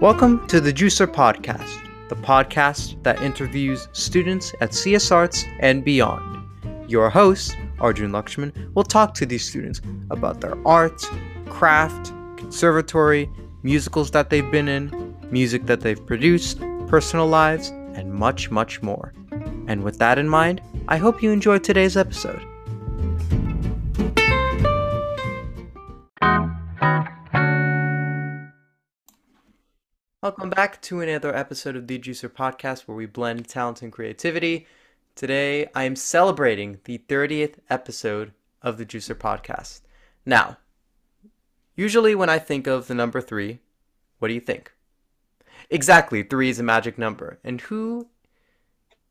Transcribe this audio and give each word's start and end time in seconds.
Welcome 0.00 0.46
to 0.48 0.60
the 0.60 0.74
Juicer 0.74 1.06
Podcast, 1.06 1.74
the 2.10 2.16
podcast 2.16 3.02
that 3.02 3.22
interviews 3.22 3.88
students 3.92 4.54
at 4.60 4.74
CS 4.74 5.10
Arts 5.10 5.46
and 5.60 5.82
beyond. 5.82 6.46
Your 6.86 7.08
host, 7.08 7.56
Arjun 7.80 8.12
Lakshman, 8.12 8.74
will 8.74 8.82
talk 8.84 9.14
to 9.14 9.24
these 9.24 9.48
students 9.48 9.80
about 10.10 10.42
their 10.42 10.54
art, 10.68 11.02
craft, 11.48 12.12
conservatory, 12.36 13.30
musicals 13.62 14.10
that 14.10 14.28
they've 14.28 14.50
been 14.50 14.68
in, 14.68 15.16
music 15.30 15.64
that 15.64 15.80
they've 15.80 16.06
produced, 16.06 16.60
personal 16.88 17.26
lives, 17.26 17.70
and 17.94 18.12
much, 18.12 18.50
much 18.50 18.82
more. 18.82 19.14
And 19.66 19.82
with 19.82 19.98
that 19.98 20.18
in 20.18 20.28
mind, 20.28 20.60
I 20.88 20.98
hope 20.98 21.22
you 21.22 21.30
enjoyed 21.30 21.64
today's 21.64 21.96
episode. 21.96 22.46
Welcome 30.26 30.50
back 30.50 30.82
to 30.82 31.00
another 31.00 31.32
episode 31.32 31.76
of 31.76 31.86
the 31.86 32.00
Juicer 32.00 32.28
Podcast 32.28 32.88
where 32.88 32.96
we 32.96 33.06
blend 33.06 33.46
talent 33.46 33.80
and 33.80 33.92
creativity. 33.92 34.66
Today 35.14 35.68
I 35.72 35.84
am 35.84 35.94
celebrating 35.94 36.80
the 36.82 36.98
30th 37.08 37.58
episode 37.70 38.32
of 38.60 38.76
the 38.76 38.84
Juicer 38.84 39.14
Podcast. 39.14 39.82
Now, 40.26 40.56
usually 41.76 42.16
when 42.16 42.28
I 42.28 42.40
think 42.40 42.66
of 42.66 42.88
the 42.88 42.94
number 42.94 43.20
three, 43.20 43.60
what 44.18 44.26
do 44.26 44.34
you 44.34 44.40
think? 44.40 44.72
Exactly, 45.70 46.24
three 46.24 46.50
is 46.50 46.58
a 46.58 46.64
magic 46.64 46.98
number. 46.98 47.38
And 47.44 47.60
who 47.60 48.08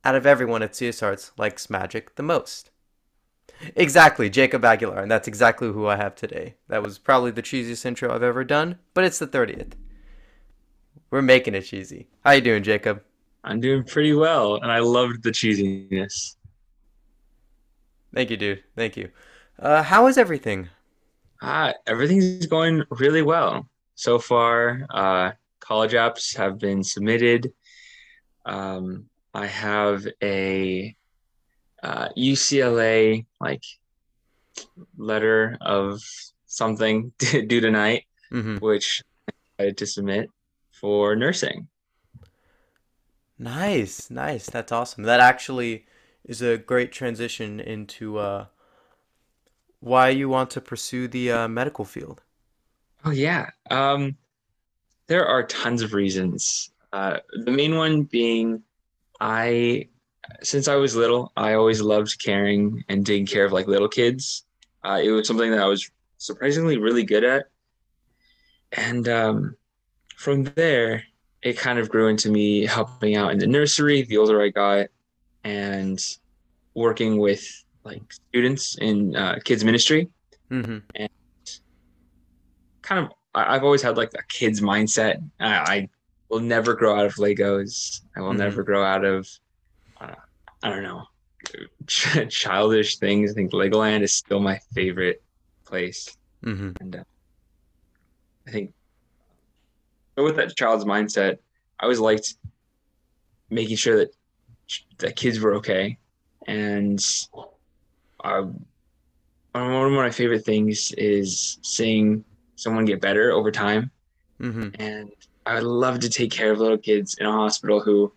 out 0.04 0.16
of 0.16 0.26
everyone 0.26 0.62
at 0.62 0.76
CS 0.76 1.02
Arts 1.02 1.32
likes 1.38 1.70
magic 1.70 2.16
the 2.16 2.22
most? 2.22 2.68
Exactly, 3.74 4.28
Jacob 4.28 4.66
Aguilar, 4.66 5.00
and 5.00 5.10
that's 5.10 5.28
exactly 5.28 5.68
who 5.68 5.86
I 5.86 5.96
have 5.96 6.14
today. 6.14 6.56
That 6.68 6.82
was 6.82 6.98
probably 6.98 7.30
the 7.30 7.42
cheesiest 7.42 7.86
intro 7.86 8.14
I've 8.14 8.22
ever 8.22 8.44
done, 8.44 8.80
but 8.92 9.04
it's 9.04 9.18
the 9.18 9.26
30th. 9.26 9.72
We're 11.10 11.22
making 11.22 11.54
it 11.54 11.62
cheesy. 11.62 12.08
How 12.24 12.32
you 12.32 12.40
doing, 12.40 12.62
Jacob? 12.62 13.02
I'm 13.44 13.60
doing 13.60 13.84
pretty 13.84 14.12
well, 14.12 14.56
and 14.56 14.72
I 14.72 14.80
loved 14.80 15.22
the 15.22 15.30
cheesiness. 15.30 16.36
Thank 18.12 18.30
you, 18.30 18.36
dude. 18.36 18.64
Thank 18.74 18.96
you. 18.96 19.10
Uh, 19.58 19.82
how 19.82 20.08
is 20.08 20.18
everything? 20.18 20.68
Ah, 21.40 21.74
everything's 21.86 22.46
going 22.46 22.82
really 22.90 23.22
well 23.22 23.68
so 23.94 24.18
far. 24.18 24.86
Uh, 24.90 25.32
college 25.60 25.92
apps 25.92 26.36
have 26.36 26.58
been 26.58 26.82
submitted. 26.82 27.52
Um, 28.44 29.06
I 29.32 29.46
have 29.46 30.06
a 30.22 30.96
uh, 31.82 32.08
UCLA 32.16 33.26
like 33.40 33.62
letter 34.96 35.56
of 35.60 36.02
something 36.46 37.12
due 37.18 37.60
tonight, 37.60 38.06
mm-hmm. 38.32 38.56
which 38.56 39.02
I 39.58 39.64
had 39.64 39.76
to 39.78 39.86
submit 39.86 40.30
for 40.80 41.16
nursing. 41.16 41.68
Nice, 43.38 44.10
nice. 44.10 44.48
That's 44.48 44.72
awesome. 44.72 45.04
That 45.04 45.20
actually 45.20 45.86
is 46.24 46.42
a 46.42 46.58
great 46.58 46.92
transition 46.92 47.60
into 47.60 48.18
uh, 48.18 48.46
why 49.80 50.10
you 50.10 50.28
want 50.28 50.50
to 50.50 50.60
pursue 50.60 51.08
the 51.08 51.30
uh, 51.30 51.48
medical 51.48 51.84
field. 51.84 52.22
Oh 53.04 53.10
yeah, 53.10 53.50
um, 53.70 54.16
there 55.06 55.26
are 55.26 55.46
tons 55.46 55.82
of 55.82 55.94
reasons. 55.94 56.70
Uh, 56.92 57.18
the 57.44 57.50
main 57.50 57.76
one 57.76 58.02
being, 58.02 58.62
I 59.20 59.88
since 60.42 60.66
I 60.66 60.76
was 60.76 60.96
little, 60.96 61.32
I 61.36 61.54
always 61.54 61.80
loved 61.80 62.22
caring 62.22 62.84
and 62.88 63.06
taking 63.06 63.26
care 63.26 63.44
of 63.44 63.52
like 63.52 63.66
little 63.66 63.88
kids. 63.88 64.44
Uh, 64.82 65.00
it 65.02 65.10
was 65.10 65.26
something 65.28 65.50
that 65.50 65.60
I 65.60 65.66
was 65.66 65.90
surprisingly 66.18 66.78
really 66.78 67.04
good 67.04 67.22
at, 67.24 67.46
and 68.72 69.08
um, 69.08 69.56
from 70.16 70.44
there, 70.44 71.04
it 71.42 71.56
kind 71.56 71.78
of 71.78 71.88
grew 71.88 72.08
into 72.08 72.30
me 72.30 72.66
helping 72.66 73.16
out 73.16 73.32
in 73.32 73.38
the 73.38 73.46
nursery 73.46 74.02
the 74.02 74.16
older 74.16 74.42
I 74.42 74.48
got 74.48 74.88
and 75.44 76.02
working 76.74 77.18
with 77.18 77.64
like 77.84 78.02
students 78.12 78.76
in 78.78 79.14
uh, 79.14 79.38
kids 79.44 79.64
ministry 79.64 80.08
mm-hmm. 80.50 80.78
and 80.96 81.10
kind 82.82 83.06
of 83.06 83.12
I've 83.34 83.62
always 83.62 83.82
had 83.82 83.96
like 83.98 84.12
a 84.18 84.22
kid's 84.28 84.60
mindset. 84.62 85.22
I, 85.38 85.54
I 85.54 85.88
will 86.30 86.40
never 86.40 86.74
grow 86.74 86.98
out 86.98 87.04
of 87.04 87.14
Legos. 87.16 88.00
I 88.16 88.20
will 88.20 88.30
mm-hmm. 88.30 88.38
never 88.38 88.62
grow 88.62 88.82
out 88.82 89.04
of 89.04 89.28
uh, 90.00 90.14
I 90.62 90.70
don't 90.70 90.82
know 90.82 91.04
childish 91.86 92.96
things. 92.96 93.30
I 93.30 93.34
think 93.34 93.52
Legoland 93.52 94.02
is 94.02 94.14
still 94.14 94.40
my 94.40 94.58
favorite 94.74 95.22
place, 95.64 96.16
mm-hmm. 96.44 96.70
and 96.80 96.96
uh, 96.96 97.04
I 98.46 98.50
think 98.50 98.72
but 100.16 100.24
with 100.24 100.36
that 100.36 100.56
child's 100.56 100.84
mindset, 100.84 101.38
I 101.78 101.84
always 101.84 102.00
liked 102.00 102.34
making 103.50 103.76
sure 103.76 103.98
that 103.98 104.14
that 104.98 105.14
kids 105.14 105.38
were 105.38 105.54
okay. 105.56 105.98
And 106.46 106.98
uh, 108.24 108.42
one 109.52 109.86
of 109.86 109.92
my 109.92 110.10
favorite 110.10 110.44
things 110.44 110.92
is 110.96 111.58
seeing 111.62 112.24
someone 112.56 112.84
get 112.84 113.00
better 113.00 113.30
over 113.30 113.50
time. 113.50 113.90
Mm-hmm. 114.40 114.80
And 114.80 115.10
I 115.44 115.54
would 115.54 115.64
love 115.64 116.00
to 116.00 116.08
take 116.08 116.30
care 116.30 116.50
of 116.50 116.58
little 116.58 116.78
kids 116.78 117.16
in 117.18 117.26
a 117.26 117.32
hospital 117.32 117.80
who 117.80 118.12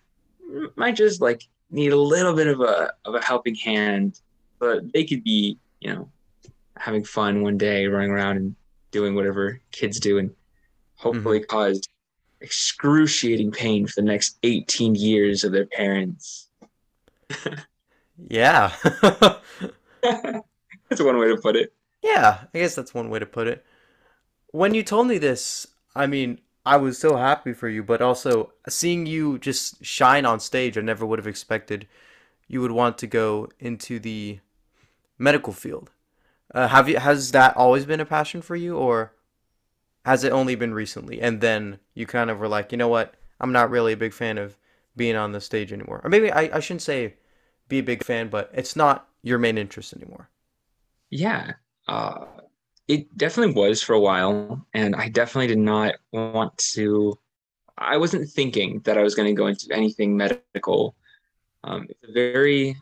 might 0.75 0.95
just 0.95 1.21
like 1.21 1.43
need 1.69 1.91
a 1.91 1.97
little 1.97 2.33
bit 2.33 2.47
of 2.47 2.61
a 2.61 2.91
of 3.05 3.15
a 3.15 3.21
helping 3.21 3.55
hand, 3.55 4.19
but 4.57 4.91
they 4.93 5.03
could 5.03 5.23
be, 5.23 5.57
you 5.79 5.93
know, 5.93 6.09
having 6.77 7.03
fun 7.03 7.41
one 7.41 7.57
day, 7.57 7.85
running 7.87 8.11
around 8.11 8.37
and 8.37 8.55
doing 8.91 9.13
whatever 9.13 9.61
kids 9.71 9.99
do, 9.99 10.17
and 10.17 10.31
hopefully 10.99 11.39
mm-hmm. 11.39 11.57
caused 11.57 11.89
excruciating 12.41 13.51
pain 13.51 13.87
for 13.87 14.01
the 14.01 14.07
next 14.07 14.37
18 14.43 14.95
years 14.95 15.43
of 15.43 15.51
their 15.51 15.65
parents. 15.65 16.47
yeah. 18.29 18.73
that's 20.01 21.01
one 21.01 21.17
way 21.17 21.27
to 21.27 21.37
put 21.41 21.55
it. 21.55 21.73
Yeah, 22.01 22.45
I 22.53 22.59
guess 22.59 22.75
that's 22.75 22.93
one 22.93 23.09
way 23.09 23.19
to 23.19 23.25
put 23.25 23.47
it. 23.47 23.65
When 24.51 24.73
you 24.73 24.83
told 24.83 25.07
me 25.07 25.17
this, 25.17 25.67
I 25.95 26.07
mean, 26.07 26.39
I 26.65 26.77
was 26.77 26.97
so 26.97 27.17
happy 27.17 27.53
for 27.53 27.67
you, 27.67 27.83
but 27.83 28.01
also 28.01 28.53
seeing 28.67 29.05
you 29.05 29.37
just 29.39 29.83
shine 29.83 30.25
on 30.25 30.39
stage, 30.39 30.77
I 30.77 30.81
never 30.81 31.05
would 31.05 31.19
have 31.19 31.27
expected 31.27 31.87
you 32.47 32.61
would 32.61 32.71
want 32.71 32.97
to 32.97 33.07
go 33.07 33.47
into 33.59 33.99
the 33.99 34.39
medical 35.17 35.53
field. 35.53 35.91
Uh, 36.53 36.67
have 36.67 36.89
you 36.89 36.97
has 36.97 37.31
that 37.31 37.55
always 37.55 37.85
been 37.85 37.99
a 37.99 38.05
passion 38.05 38.41
for 38.41 38.55
you 38.55 38.75
or 38.75 39.13
has 40.05 40.23
it 40.23 40.31
only 40.31 40.55
been 40.55 40.73
recently? 40.73 41.21
And 41.21 41.41
then 41.41 41.79
you 41.93 42.05
kind 42.05 42.29
of 42.29 42.39
were 42.39 42.47
like, 42.47 42.71
you 42.71 42.77
know 42.77 42.87
what? 42.87 43.15
I'm 43.39 43.51
not 43.51 43.69
really 43.69 43.93
a 43.93 43.97
big 43.97 44.13
fan 44.13 44.37
of 44.37 44.57
being 44.95 45.15
on 45.15 45.31
the 45.31 45.41
stage 45.41 45.71
anymore. 45.71 46.01
Or 46.03 46.09
maybe 46.09 46.31
I, 46.31 46.57
I 46.57 46.59
shouldn't 46.59 46.81
say 46.81 47.15
be 47.67 47.79
a 47.79 47.83
big 47.83 48.03
fan, 48.03 48.29
but 48.29 48.49
it's 48.53 48.75
not 48.75 49.07
your 49.21 49.37
main 49.37 49.57
interest 49.57 49.93
anymore. 49.93 50.29
Yeah. 51.09 51.53
Uh, 51.87 52.25
it 52.87 53.15
definitely 53.17 53.53
was 53.53 53.81
for 53.81 53.93
a 53.93 53.99
while. 53.99 54.65
And 54.73 54.95
I 54.95 55.09
definitely 55.09 55.47
did 55.47 55.59
not 55.59 55.95
want 56.11 56.57
to, 56.73 57.17
I 57.77 57.97
wasn't 57.97 58.29
thinking 58.29 58.81
that 58.85 58.97
I 58.97 59.03
was 59.03 59.15
going 59.15 59.27
to 59.27 59.39
go 59.39 59.47
into 59.47 59.67
anything 59.71 60.17
medical. 60.17 60.95
Um, 61.63 61.87
it's 61.89 62.09
a 62.09 62.11
very 62.11 62.75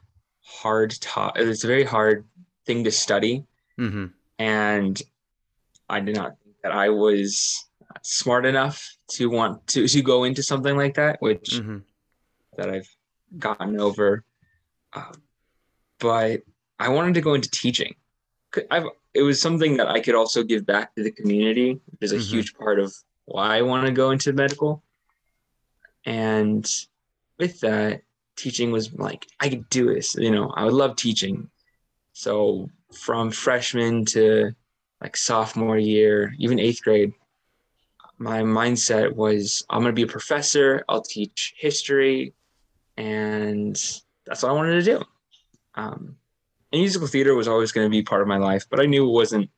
hard 0.43 0.91
to- 0.91 1.33
it's 1.35 1.63
a 1.63 1.67
very 1.67 1.83
hard 1.83 2.25
thing 2.65 2.83
to 2.83 2.91
study. 2.91 3.45
Mm-hmm. 3.79 4.05
And 4.39 5.01
I 5.89 5.99
did 5.99 6.15
not 6.15 6.35
that 6.63 6.71
I 6.71 6.89
was 6.89 7.65
smart 8.01 8.45
enough 8.45 8.95
to 9.11 9.29
want 9.29 9.65
to 9.67 9.87
to 9.87 10.01
go 10.01 10.23
into 10.23 10.43
something 10.43 10.75
like 10.75 10.95
that, 10.95 11.21
which 11.21 11.51
mm-hmm. 11.51 11.79
that 12.57 12.69
I've 12.69 12.89
gotten 13.37 13.79
over. 13.79 14.23
Uh, 14.93 15.13
but 15.99 16.41
I 16.79 16.89
wanted 16.89 17.15
to 17.15 17.21
go 17.21 17.33
into 17.33 17.49
teaching. 17.49 17.95
I've 18.71 18.85
it 19.13 19.23
was 19.23 19.41
something 19.41 19.77
that 19.77 19.87
I 19.87 19.99
could 19.99 20.15
also 20.15 20.43
give 20.43 20.65
back 20.65 20.93
to 20.95 21.03
the 21.03 21.11
community, 21.11 21.79
which 21.89 21.99
is 22.01 22.11
a 22.11 22.17
mm-hmm. 22.17 22.35
huge 22.35 22.53
part 22.53 22.79
of 22.79 22.93
why 23.25 23.57
I 23.57 23.61
want 23.63 23.85
to 23.85 23.91
go 23.91 24.11
into 24.11 24.31
medical. 24.31 24.83
And 26.05 26.69
with 27.39 27.59
that, 27.61 28.03
teaching 28.35 28.71
was 28.71 28.93
like 28.93 29.27
I 29.39 29.49
could 29.49 29.67
do 29.69 29.93
this. 29.93 30.15
You 30.15 30.31
know, 30.31 30.51
I 30.55 30.65
would 30.65 30.73
love 30.73 30.95
teaching. 30.95 31.49
So 32.13 32.69
from 32.93 33.31
freshman 33.31 34.05
to 34.05 34.53
like 35.01 35.15
sophomore 35.15 35.77
year, 35.77 36.33
even 36.39 36.59
eighth 36.59 36.83
grade, 36.83 37.13
my 38.17 38.41
mindset 38.41 39.13
was 39.15 39.63
I'm 39.69 39.81
going 39.81 39.91
to 39.91 39.95
be 39.95 40.03
a 40.03 40.11
professor. 40.11 40.83
I'll 40.89 41.01
teach 41.01 41.53
history, 41.57 42.33
and 42.97 43.75
that's 44.25 44.43
what 44.43 44.49
I 44.49 44.53
wanted 44.53 44.83
to 44.83 44.97
do. 44.97 45.03
Um, 45.75 46.15
and 46.71 46.81
musical 46.81 47.07
theater 47.07 47.35
was 47.35 47.47
always 47.47 47.71
going 47.71 47.85
to 47.85 47.91
be 47.91 48.01
part 48.01 48.21
of 48.21 48.27
my 48.27 48.37
life, 48.37 48.65
but 48.69 48.79
I 48.79 48.85
knew 48.85 49.07
it 49.07 49.13
wasn't 49.13 49.49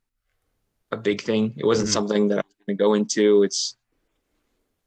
a 0.91 0.97
big 0.97 1.21
thing. 1.21 1.53
It 1.57 1.65
wasn't 1.65 1.87
mm-hmm. 1.87 1.93
something 1.93 2.27
that 2.27 2.39
I 2.39 2.43
was 2.45 2.55
going 2.65 2.77
to 2.77 2.83
go 2.83 2.93
into. 2.93 3.43
It's 3.43 3.77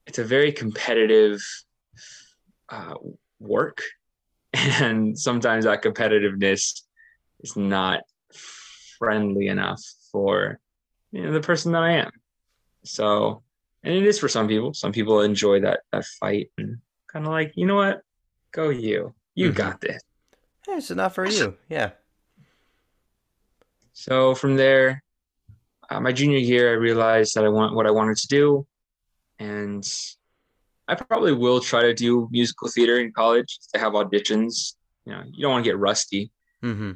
it's 0.07 0.19
a 0.19 0.25
very 0.25 0.53
competitive 0.53 1.41
uh, 2.69 2.95
work, 3.41 3.81
and 4.53 5.19
sometimes 5.19 5.65
that 5.65 5.83
competitiveness 5.83 6.83
is 7.41 7.57
not 7.57 8.03
friendly 8.99 9.49
enough 9.49 9.83
for 10.13 10.61
you 11.11 11.23
know 11.23 11.33
the 11.33 11.41
person 11.41 11.73
that 11.73 11.83
I 11.83 11.93
am. 11.93 12.11
So 12.85 13.43
and 13.83 13.95
it 13.95 14.05
is 14.05 14.19
for 14.19 14.29
some 14.29 14.47
people. 14.49 14.75
Some 14.75 14.93
people 14.93 15.23
enjoy 15.23 15.61
that 15.61 15.81
that 15.93 16.05
fight 16.21 16.51
and 16.59 16.79
kind 17.09 17.27
of 17.27 17.33
like, 17.33 17.53
you 17.57 17.67
know 17.67 17.77
what, 17.77 18.03
go 18.53 18.69
you, 18.71 19.15
you 19.35 19.49
hmm 19.51 19.57
got 19.57 19.81
this. 19.81 20.01
Hey, 20.67 20.75
it's 20.75 20.91
not 20.91 21.15
for 21.15 21.27
you. 21.27 21.57
Yeah. 21.69 21.91
So 23.95 24.35
from 24.35 24.57
there, 24.57 25.03
uh, 25.91 26.01
my 26.01 26.13
junior 26.13 26.39
year, 26.39 26.71
I 26.71 26.75
realized 26.75 27.35
that 27.35 27.45
I 27.45 27.49
want 27.49 27.75
what 27.75 27.87
I 27.87 27.91
wanted 27.91 28.17
to 28.17 28.29
do, 28.29 28.67
and 29.39 29.85
I 30.89 30.95
probably 30.95 31.33
will 31.35 31.61
try 31.61 31.83
to 31.83 31.95
do 31.95 32.29
musical 32.31 32.69
theater 32.69 32.99
in 32.99 33.13
college 33.13 33.59
to 33.73 33.79
have 33.79 33.93
auditions. 33.93 34.75
You 35.05 35.13
know, 35.13 35.23
you 35.31 35.43
don't 35.43 35.53
want 35.53 35.65
to 35.65 35.71
get 35.71 35.79
rusty, 35.79 36.31
hmm 36.63 36.93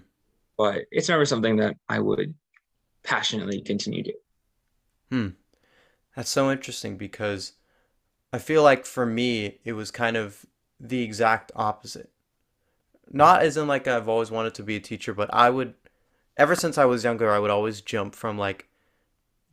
but 0.57 0.85
it's 0.91 1.09
never 1.11 1.27
something 1.27 1.57
that 1.57 1.77
I 1.89 1.99
would 1.99 2.35
passionately 3.07 3.61
continued 3.63 4.07
to. 4.07 4.15
Hmm. 5.11 5.29
That's 6.15 6.31
so 6.31 6.51
interesting 6.51 6.97
because 6.97 7.53
I 8.33 8.39
feel 8.39 8.63
like 8.63 8.85
for 8.85 9.07
me, 9.07 9.59
it 9.65 9.73
was 9.75 9.91
kind 9.91 10.17
of 10.17 10.45
the 10.81 11.03
exact 11.03 11.53
opposite. 11.55 12.11
Not 13.11 13.43
as 13.43 13.57
in 13.57 13.69
like 13.69 13.87
I've 13.87 14.09
always 14.09 14.31
wanted 14.31 14.55
to 14.55 14.63
be 14.63 14.77
a 14.77 14.81
teacher, 14.81 15.15
but 15.15 15.33
I 15.33 15.49
would, 15.49 15.75
ever 16.37 16.57
since 16.57 16.77
I 16.77 16.85
was 16.85 17.05
younger, 17.05 17.31
I 17.31 17.39
would 17.39 17.51
always 17.51 17.81
jump 17.81 18.15
from 18.15 18.37
like 18.37 18.69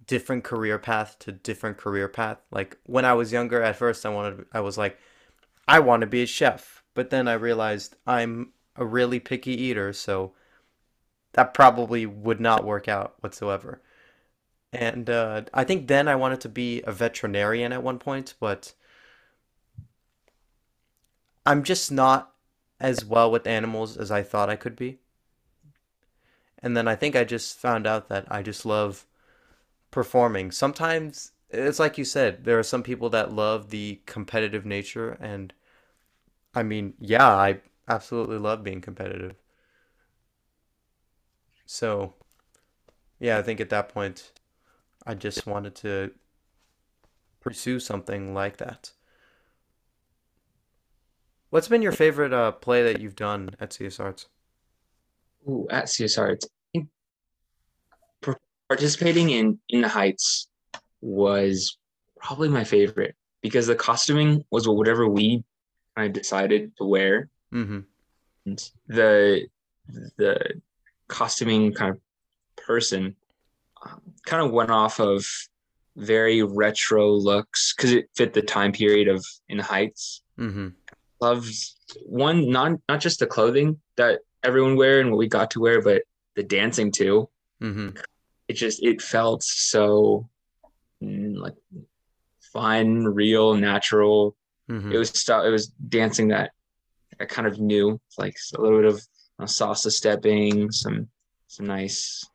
different 0.07 0.43
career 0.43 0.79
path 0.79 1.17
to 1.19 1.31
different 1.31 1.77
career 1.77 2.07
path. 2.07 2.39
Like 2.51 2.77
when 2.85 3.05
I 3.05 3.13
was 3.13 3.31
younger, 3.31 3.61
at 3.61 3.75
first 3.75 4.05
I 4.05 4.09
wanted, 4.09 4.45
I 4.51 4.61
was 4.61 4.77
like, 4.77 4.97
I 5.67 5.79
want 5.79 6.01
to 6.01 6.07
be 6.07 6.23
a 6.23 6.27
chef. 6.27 6.83
But 6.95 7.09
then 7.09 7.27
I 7.27 7.33
realized 7.33 7.95
I'm 8.07 8.53
a 8.75 8.85
really 8.85 9.19
picky 9.19 9.51
eater, 9.51 9.93
so 9.93 10.33
that 11.33 11.53
probably 11.53 12.05
would 12.05 12.39
not 12.39 12.63
work 12.63 12.87
out 12.87 13.15
whatsoever. 13.21 13.81
And 14.71 15.09
uh, 15.09 15.43
I 15.53 15.63
think 15.63 15.87
then 15.87 16.07
I 16.07 16.15
wanted 16.15 16.41
to 16.41 16.49
be 16.49 16.81
a 16.83 16.91
veterinarian 16.91 17.71
at 17.71 17.83
one 17.83 17.99
point, 17.99 18.33
but 18.39 18.73
I'm 21.45 21.63
just 21.63 21.91
not 21.91 22.33
as 22.79 23.05
well 23.05 23.29
with 23.29 23.45
animals 23.45 23.97
as 23.97 24.11
I 24.11 24.23
thought 24.23 24.49
I 24.49 24.55
could 24.55 24.75
be. 24.75 24.99
And 26.59 26.75
then 26.77 26.87
I 26.87 26.95
think 26.95 27.15
I 27.15 27.23
just 27.23 27.57
found 27.57 27.85
out 27.85 28.09
that 28.09 28.25
I 28.31 28.41
just 28.41 28.65
love 28.65 29.05
performing. 29.91 30.51
Sometimes 30.51 31.33
it's 31.49 31.79
like 31.79 31.97
you 31.97 32.05
said, 32.05 32.45
there 32.45 32.57
are 32.57 32.63
some 32.63 32.83
people 32.83 33.09
that 33.11 33.31
love 33.31 33.69
the 33.69 34.01
competitive 34.05 34.65
nature, 34.65 35.17
and 35.19 35.53
I 36.55 36.63
mean, 36.63 36.93
yeah, 36.99 37.27
I 37.27 37.59
absolutely 37.87 38.37
love 38.37 38.63
being 38.63 38.81
competitive. 38.81 39.35
So, 41.73 42.13
yeah, 43.19 43.39
I 43.39 43.41
think 43.41 43.59
at 43.59 43.71
that 43.71 43.89
point 43.89 44.31
I 45.07 45.15
just 45.15 45.47
wanted 45.47 45.73
to 45.77 46.11
pursue 47.39 47.79
something 47.79 48.35
like 48.35 48.57
that. 48.57 48.91
What's 51.49 51.67
been 51.67 51.81
your 51.81 51.91
favorite 51.91 52.31
uh, 52.31 52.51
play 52.51 52.83
that 52.83 53.01
you've 53.01 53.15
done 53.15 53.55
at 53.59 53.73
CS 53.73 53.99
Arts? 53.99 54.27
Ooh, 55.49 55.65
at 55.71 55.85
CSR, 55.85 56.33
it's, 56.33 56.45
I 56.45 56.49
think 56.73 56.89
par- 58.21 58.39
participating 58.69 59.31
in 59.31 59.57
In 59.69 59.81
the 59.81 59.89
Heights 59.89 60.49
was 61.01 61.79
probably 62.17 62.49
my 62.49 62.63
favorite 62.63 63.15
because 63.41 63.65
the 63.65 63.75
costuming 63.75 64.45
was 64.51 64.67
whatever 64.69 65.09
we 65.09 65.43
kind 65.97 66.05
of 66.05 66.13
decided 66.13 66.77
to 66.77 66.85
wear. 66.85 67.29
Mm-hmm. 67.51 67.79
And 68.45 68.71
the 68.87 69.47
the 70.17 70.61
costuming 71.07 71.73
kind 71.73 71.91
of 71.91 71.99
person 72.55 73.15
um, 73.85 74.01
kind 74.25 74.45
of 74.45 74.51
went 74.51 74.71
off 74.71 74.99
of 74.99 75.25
very 75.95 76.41
retro 76.41 77.11
looks 77.11 77.73
because 77.75 77.91
it 77.91 78.09
fit 78.15 78.33
the 78.33 78.41
time 78.41 78.71
period 78.71 79.07
of 79.07 79.25
In 79.49 79.57
the 79.57 79.63
Heights. 79.63 80.23
Mm-hmm. 80.39 80.69
Loved 81.21 81.53
one 82.05 82.49
not 82.49 82.71
not 82.89 82.99
just 82.99 83.19
the 83.19 83.27
clothing 83.27 83.79
that 83.97 84.21
everyone 84.43 84.75
wear 84.75 84.99
and 84.99 85.09
what 85.09 85.17
we 85.17 85.27
got 85.27 85.51
to 85.51 85.59
wear, 85.59 85.81
but 85.81 86.03
the 86.35 86.43
dancing 86.43 86.91
too. 86.91 87.29
Mm-hmm. 87.61 87.97
It 88.47 88.53
just 88.53 88.83
it 88.83 89.01
felt 89.01 89.43
so 89.43 90.27
mm, 91.01 91.37
like 91.37 91.55
fun, 92.51 93.05
real, 93.05 93.55
natural. 93.55 94.35
Mm-hmm. 94.69 94.91
It 94.91 94.97
was 94.97 95.09
stuff. 95.09 95.45
It 95.45 95.49
was 95.49 95.67
dancing 95.67 96.29
that 96.29 96.51
I 97.19 97.25
kind 97.25 97.47
of 97.47 97.59
knew, 97.59 97.99
like 98.17 98.35
a 98.55 98.61
little 98.61 98.79
bit 98.79 98.91
of 98.91 99.01
uh, 99.43 99.47
salsa 99.47 99.91
stepping, 99.91 100.71
some 100.71 101.07
some 101.47 101.67
nice 101.67 102.25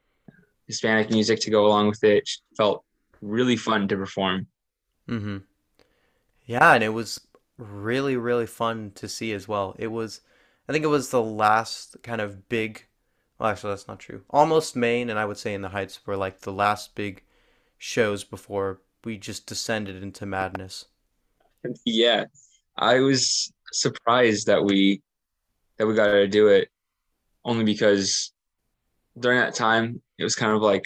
Hispanic 0.67 1.11
music 1.11 1.41
to 1.41 1.51
go 1.51 1.67
along 1.67 1.89
with 1.89 2.05
it. 2.05 2.29
Felt 2.57 2.85
really 3.21 3.57
fun 3.57 3.89
to 3.89 3.97
perform. 3.97 4.47
Mm-hmm. 5.09 5.39
Yeah, 6.47 6.75
and 6.75 6.85
it 6.85 6.91
was 6.91 7.21
really, 7.57 8.17
really 8.17 8.47
fun 8.47 8.93
to 8.95 9.09
see 9.09 9.33
as 9.33 9.49
well. 9.49 9.75
It 9.79 9.89
was, 9.89 10.21
I 10.69 10.73
think 10.73 10.85
it 10.85 10.89
was 10.89 11.11
the 11.11 11.23
last 11.23 11.97
kind 12.03 12.21
of 12.21 12.49
big, 12.49 12.85
well, 13.39 13.51
actually, 13.51 13.73
that's 13.73 13.89
not 13.89 13.99
true. 13.99 14.23
Almost 14.31 14.77
Maine, 14.77 15.11
and 15.11 15.19
I 15.19 15.25
would 15.25 15.39
say 15.39 15.55
In 15.55 15.63
the 15.63 15.71
Heights 15.71 16.07
were 16.07 16.17
like 16.17 16.41
the 16.41 16.53
last 16.53 16.95
big 16.95 17.23
shows 17.77 18.25
before 18.25 18.81
we 19.05 19.17
just 19.17 19.47
descended 19.47 20.03
into 20.03 20.27
madness. 20.27 20.87
Yeah, 21.85 22.27
I 22.77 23.01
was 23.01 23.53
surprised 23.73 24.47
that 24.47 24.65
we 24.65 25.03
that 25.77 25.87
we 25.87 25.95
got 25.95 26.09
to 26.09 26.27
do 26.27 26.49
it 26.49 26.71
only 27.49 27.65
because 27.65 28.33
during 29.19 29.39
that 29.41 29.55
time 29.55 30.01
it 30.19 30.25
was 30.25 30.37
kind 30.37 30.53
of 30.53 30.63
like 30.63 30.85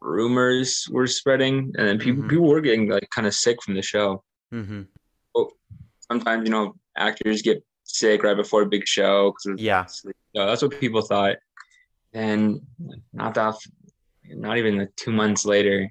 rumors 0.00 0.86
were 0.90 1.06
spreading 1.06 1.72
and 1.76 1.86
then 1.88 1.98
people 1.98 2.22
Mm-hmm. 2.22 2.30
people 2.30 2.48
were 2.48 2.60
getting 2.62 2.88
like 2.88 3.06
kind 3.14 3.26
of 3.26 3.34
sick 3.34 3.62
from 3.62 3.74
the 3.74 3.82
show. 3.82 4.22
Mm-hmm. 4.54 4.82
Well, 5.34 5.50
sometimes 6.08 6.44
you 6.46 6.50
know 6.54 6.74
actors 6.96 7.42
get 7.42 7.62
sick 7.84 8.22
right 8.22 8.36
before 8.36 8.62
a 8.62 8.66
big 8.66 8.86
show 8.86 9.32
because 9.32 9.60
Yeah. 9.60 9.84
that's 10.34 10.62
what 10.62 10.78
people 10.80 11.02
thought. 11.02 11.36
And 12.14 12.60
not 13.12 13.34
that 13.34 13.54
not 14.26 14.58
even 14.58 14.78
like 14.78 14.94
two 14.96 15.12
months 15.12 15.44
later, 15.44 15.90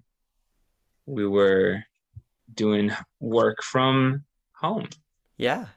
we 1.05 1.27
were 1.27 1.83
doing 2.53 2.91
work 3.19 3.61
from 3.63 4.23
home. 4.55 4.87
Yeah. 5.37 5.67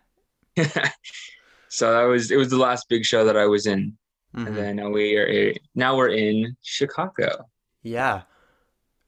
so 1.69 1.93
that 1.93 2.05
was 2.05 2.31
it 2.31 2.37
was 2.37 2.51
the 2.51 2.57
last 2.69 2.89
big 2.89 3.05
show 3.05 3.25
that 3.27 3.37
I 3.37 3.47
was 3.47 3.67
in, 3.67 3.97
and 4.35 4.47
Mm-hmm. 4.47 4.55
then 4.55 4.77
now 4.77 4.91
we 4.91 5.17
are 5.17 5.55
now 5.75 5.97
we're 5.97 6.09
in 6.11 6.57
Chicago. 6.63 7.49
Yeah. 7.83 8.23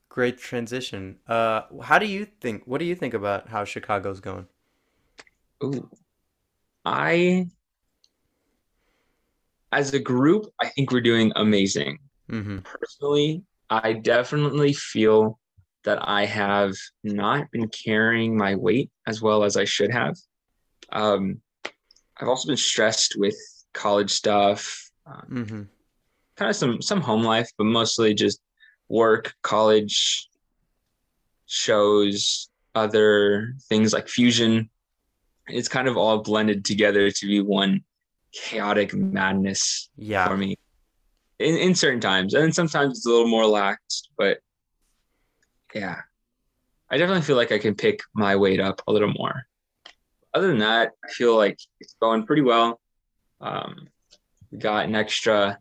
Great 0.08 0.39
transition. 0.39 1.19
Uh, 1.27 1.63
how 1.82 1.99
do 1.99 2.06
you 2.06 2.27
think, 2.41 2.63
what 2.67 2.79
do 2.79 2.84
you 2.84 2.94
think 2.94 3.15
about 3.15 3.49
how 3.49 3.65
Chicago's 3.65 4.20
going? 4.20 4.46
Ooh, 5.63 5.89
I 6.84 7.49
as 9.72 9.93
a 9.93 9.99
group, 9.99 10.46
I 10.60 10.69
think 10.69 10.93
we're 10.93 11.01
doing 11.01 11.32
amazing. 11.34 11.99
Mm-hmm. 12.31 12.58
Personally, 12.58 13.43
I 13.70 13.94
definitely 13.94 14.72
feel 14.72 15.39
that 15.84 15.99
I 16.08 16.27
have 16.27 16.75
not 17.03 17.51
been 17.51 17.69
carrying 17.69 18.37
my 18.37 18.55
weight 18.55 18.91
as 19.06 19.20
well 19.20 19.43
as 19.44 19.56
I 19.56 19.65
should 19.65 19.91
have. 19.91 20.17
Um, 20.93 21.41
I've 22.17 22.29
also 22.29 22.49
been 22.49 22.56
stressed 22.56 23.17
with 23.19 23.37
college 23.72 24.10
stuff, 24.10 24.83
um, 25.06 25.27
Mm-hmm. 25.31 25.63
kind 26.37 26.51
of 26.51 26.56
some 26.56 26.81
some 26.82 27.01
home 27.01 27.23
life, 27.23 27.51
but 27.58 27.65
mostly 27.65 28.15
just 28.15 28.41
work, 28.89 29.34
college, 29.43 30.29
shows, 31.46 32.49
other 32.75 33.55
things 33.69 33.93
like 33.93 34.08
fusion. 34.08 34.70
It's 35.49 35.69
kind 35.69 35.89
of 35.89 35.96
all 35.96 36.19
blended 36.23 36.65
together 36.65 37.11
to 37.11 37.27
be 37.27 37.41
one 37.41 37.84
chaotic 38.32 38.94
madness 38.94 39.91
Yeah. 39.96 40.27
for 40.27 40.37
me 40.37 40.56
in, 41.39 41.56
in 41.56 41.75
certain 41.75 42.01
times. 42.01 42.34
And 42.34 42.55
sometimes 42.55 42.99
it's 42.99 43.06
a 43.06 43.11
little 43.11 43.29
more 43.29 43.46
lax, 43.46 44.05
but 44.17 44.39
yeah, 45.75 46.01
I 46.91 46.96
definitely 46.96 47.23
feel 47.23 47.37
like 47.37 47.53
I 47.53 47.58
can 47.58 47.75
pick 47.75 48.01
my 48.15 48.37
weight 48.37 48.61
up 48.61 48.81
a 48.87 48.93
little 48.93 49.13
more. 49.13 49.44
Other 50.32 50.49
than 50.49 50.58
that, 50.58 50.93
I 51.05 51.08
feel 51.13 51.37
like 51.37 51.58
it's 51.81 51.94
going 52.01 52.27
pretty 52.27 52.43
well. 52.43 52.81
Um, 53.41 53.89
we 54.55 54.61
got 54.61 54.84
an 54.84 54.94
extra, 54.94 55.58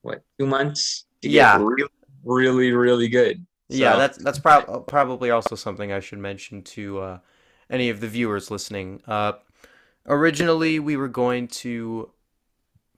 what, 0.00 0.22
two 0.38 0.46
months 0.46 1.04
to 1.20 1.28
get 1.28 1.34
Yeah. 1.34 1.58
really, 1.58 1.90
really, 2.24 2.72
really 2.72 3.08
good. 3.08 3.46
Yeah, 3.68 3.96
that's 3.96 4.16
that's 4.16 4.38
prob 4.38 4.86
probably 4.86 5.30
also 5.30 5.54
something 5.54 5.92
I 5.92 6.00
should 6.00 6.18
mention 6.18 6.62
to 6.62 7.00
uh, 7.00 7.18
any 7.68 7.90
of 7.90 8.00
the 8.00 8.08
viewers 8.08 8.50
listening. 8.50 9.02
Uh, 9.06 9.34
originally, 10.06 10.78
we 10.80 10.96
were 10.96 11.08
going 11.08 11.48
to 11.48 12.10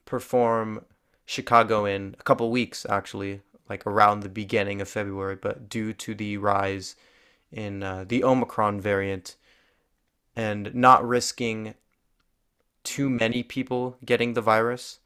perform 0.05 0.85
Chicago 1.27 1.85
in 1.85 2.15
a 2.21 2.23
couple 2.23 2.49
weeks, 2.53 2.87
actually, 2.89 3.41
like 3.69 3.85
around 3.85 4.21
the 4.21 4.29
beginning 4.29 4.81
of 4.81 4.89
February, 4.89 5.35
but 5.35 5.69
due 5.69 5.93
to 5.93 6.15
the 6.15 6.37
rise 6.37 6.95
in 7.51 7.83
uh, 7.83 8.05
the 8.07 8.23
Omicron 8.23 8.81
variant 8.81 9.35
and 10.37 10.73
not 10.73 11.07
risking 11.07 11.75
too 12.85 13.11
many 13.11 13.43
people 13.43 13.97
getting 14.05 14.35
the 14.35 14.41
virus, 14.41 15.00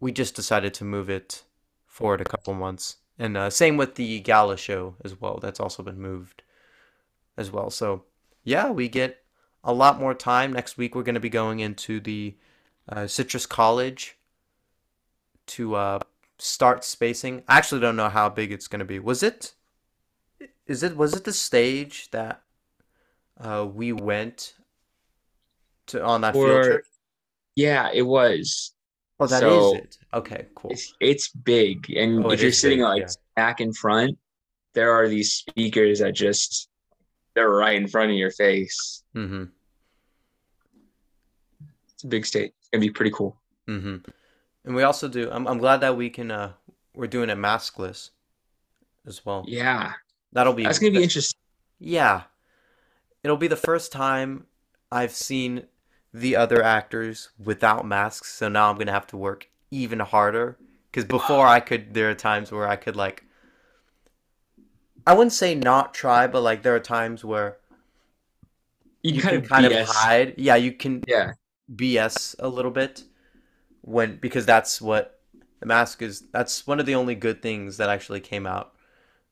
we 0.00 0.12
just 0.12 0.34
decided 0.36 0.74
to 0.74 0.84
move 0.84 1.08
it 1.10 1.44
forward 1.86 2.20
a 2.20 2.24
couple 2.24 2.54
months. 2.54 2.96
And 3.18 3.36
uh, 3.36 3.50
same 3.50 3.76
with 3.76 3.96
the 3.96 4.20
gala 4.20 4.56
show 4.56 4.94
as 5.04 5.20
well. 5.20 5.38
That's 5.42 5.60
also 5.60 5.82
been 5.82 6.00
moved. 6.00 6.42
as 7.38 7.50
well. 7.50 7.70
So 7.70 8.04
yeah, 8.44 8.70
we 8.70 8.88
get 8.88 9.22
a 9.64 9.72
lot 9.72 9.98
more 9.98 10.14
time. 10.14 10.52
Next 10.52 10.76
week 10.76 10.94
we're 10.94 11.02
going 11.04 11.14
to 11.14 11.20
be 11.20 11.30
going 11.30 11.60
into 11.60 12.00
the 12.00 12.36
uh, 12.88 13.06
Citrus 13.06 13.46
College 13.46 14.18
to 15.46 15.76
uh, 15.76 15.98
start 16.38 16.84
spacing. 16.84 17.42
I 17.48 17.58
actually 17.58 17.80
don't 17.80 17.96
know 17.96 18.08
how 18.08 18.28
big 18.28 18.52
it's 18.52 18.68
going 18.68 18.80
to 18.80 18.84
be. 18.84 18.98
Was 18.98 19.22
it? 19.22 19.54
Is 20.66 20.82
it 20.82 20.96
was 20.96 21.14
it 21.14 21.24
the 21.24 21.32
stage 21.32 22.10
that 22.10 22.42
uh, 23.40 23.66
we 23.72 23.92
went 23.92 24.54
to 25.86 26.04
on 26.04 26.20
that 26.20 26.34
field 26.34 26.64
trip? 26.64 26.84
yeah, 27.56 27.90
it 27.92 28.02
was. 28.02 28.72
Oh, 29.20 29.26
that 29.26 29.42
is 29.42 29.48
So 29.50 29.74
it. 29.76 29.98
Okay, 30.14 30.46
cool. 30.54 30.70
it's 30.70 30.94
it's 31.00 31.28
big, 31.28 31.90
and 31.96 32.24
Oh, 32.24 32.30
if 32.30 32.40
you're 32.40 32.52
sitting 32.52 32.78
big. 32.78 32.84
like 32.84 33.00
Yeah. 33.02 33.08
back 33.36 33.60
in 33.60 33.72
front, 33.72 34.16
there 34.74 34.92
are 34.92 35.08
these 35.08 35.32
speakers 35.34 35.98
that 36.00 36.12
just 36.14 36.68
they're 37.34 37.50
right 37.50 37.76
in 37.76 37.88
front 37.88 38.10
of 38.10 38.16
your 38.16 38.30
face. 38.30 39.02
Mm-hmm. 39.16 39.44
It's 41.94 42.04
a 42.04 42.06
big 42.06 42.24
stage. 42.26 42.52
It's 42.60 42.68
gonna 42.70 42.80
be 42.80 42.90
pretty 42.90 43.10
cool. 43.10 43.36
Mm-hmm. 43.66 43.96
And 44.64 44.74
we 44.76 44.82
also 44.82 45.08
do. 45.08 45.30
I'm 45.30 45.46
I'm 45.48 45.58
glad 45.58 45.78
that 45.80 45.96
we 45.96 46.10
can. 46.10 46.30
Uh, 46.30 46.52
we're 46.94 47.06
doing 47.06 47.30
it 47.30 47.38
maskless 47.38 48.10
as 49.06 49.24
well. 49.24 49.44
Yeah, 49.48 49.92
That'll 50.32 50.52
be. 50.54 50.64
that's 50.64 50.78
gonna 50.78 50.92
be 50.92 51.02
interesting. 51.02 51.38
Yeah, 51.80 52.22
it'll 53.22 53.36
be 53.36 53.48
the 53.48 53.56
first 53.56 53.92
time 53.92 54.46
I've 54.92 55.12
seen 55.12 55.64
the 56.12 56.36
other 56.36 56.62
actors 56.62 57.30
without 57.38 57.86
masks. 57.86 58.32
So 58.34 58.48
now 58.48 58.70
I'm 58.70 58.78
gonna 58.78 58.92
have 58.92 59.06
to 59.08 59.16
work 59.16 59.48
even 59.70 60.00
harder. 60.00 60.58
Because 60.90 61.04
before 61.04 61.46
I 61.46 61.60
could, 61.60 61.94
there 61.94 62.10
are 62.10 62.14
times 62.14 62.50
where 62.52 62.68
I 62.68 62.76
could 62.76 62.96
like. 62.96 63.24
I 65.06 65.14
wouldn't 65.14 65.32
say 65.32 65.54
not 65.54 65.92
try, 65.94 66.26
but 66.28 66.42
like 66.42 66.62
there 66.62 66.74
are 66.74 66.80
times 66.80 67.24
where 67.24 67.58
You, 69.02 69.14
you 69.14 69.22
kind 69.22 69.36
can 69.36 69.44
of 69.44 69.48
kind 69.48 69.66
of 69.66 69.88
hide. 69.88 70.34
Yeah, 70.36 70.56
you 70.56 70.72
can 70.72 71.02
Yeah, 71.06 71.32
BS 71.74 72.34
a 72.38 72.48
little 72.48 72.70
bit 72.70 73.04
when 73.82 74.16
because 74.16 74.46
that's 74.46 74.80
what 74.80 75.20
the 75.60 75.66
mask 75.66 76.02
is. 76.02 76.22
That's 76.32 76.66
one 76.66 76.80
of 76.80 76.86
the 76.86 76.94
only 76.94 77.14
good 77.14 77.42
things 77.42 77.76
that 77.78 77.88
actually 77.88 78.20
came 78.20 78.46
out. 78.46 78.74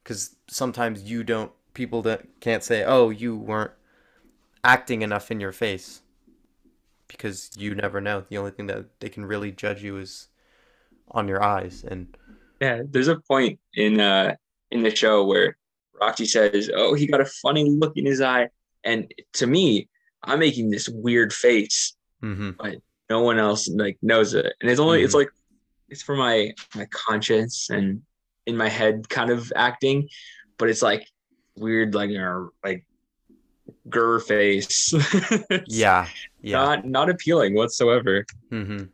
Because 0.02 0.36
sometimes 0.48 1.02
you 1.10 1.24
don't, 1.24 1.52
people 1.74 2.02
that 2.02 2.40
can't 2.40 2.62
say, 2.64 2.84
"Oh, 2.84 3.10
you 3.10 3.36
weren't 3.36 3.72
acting 4.64 5.02
enough 5.02 5.30
in 5.30 5.40
your 5.40 5.52
face," 5.52 6.02
because 7.08 7.50
you 7.56 7.74
never 7.74 8.00
know. 8.00 8.24
The 8.28 8.38
only 8.38 8.50
thing 8.50 8.66
that 8.66 9.00
they 9.00 9.08
can 9.08 9.24
really 9.24 9.52
judge 9.52 9.82
you 9.82 9.98
is 9.98 10.28
on 11.10 11.28
your 11.28 11.42
eyes. 11.42 11.84
And 11.86 12.16
yeah. 12.60 12.82
There's 12.88 13.08
a 13.08 13.20
point 13.20 13.58
in 13.74 14.00
uh 14.00 14.34
in 14.70 14.82
the 14.82 14.94
show 14.94 15.24
where 15.24 15.56
Roxie 16.00 16.26
says, 16.26 16.70
"Oh, 16.74 16.94
he 16.94 17.06
got 17.06 17.20
a 17.20 17.26
funny 17.42 17.70
look 17.70 17.96
in 17.96 18.06
his 18.06 18.20
eye," 18.20 18.48
and 18.84 19.12
to 19.34 19.46
me, 19.46 19.88
I'm 20.22 20.38
making 20.38 20.70
this 20.70 20.88
weird 20.88 21.32
face. 21.32 21.94
hmm 22.20 22.50
No 23.08 23.22
one 23.22 23.38
else 23.38 23.68
like 23.68 23.98
knows 24.02 24.34
it, 24.34 24.52
and 24.60 24.70
it's 24.70 24.80
only 24.80 25.02
it's 25.02 25.14
Mhm. 25.14 25.18
like 25.18 25.30
it's 25.88 26.02
for 26.02 26.16
my 26.16 26.52
my 26.74 26.86
conscience 26.86 27.70
and 27.70 28.02
in 28.46 28.56
my 28.56 28.68
head 28.68 29.08
kind 29.08 29.30
of 29.30 29.52
acting, 29.54 30.08
but 30.58 30.68
it's 30.68 30.82
like 30.82 31.06
weird 31.56 31.94
like 31.94 32.10
uh, 32.10 32.46
like 32.64 32.84
grr 33.88 34.20
face. 34.22 34.92
Yeah, 35.68 36.08
yeah, 36.40 36.58
Not 36.58 36.84
not 36.86 37.10
appealing 37.10 37.54
whatsoever, 37.54 38.24
hmm 38.50 38.84